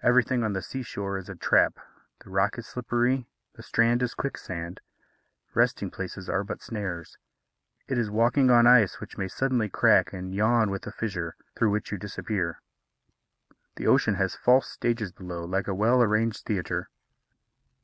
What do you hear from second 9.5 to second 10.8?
crack and yawn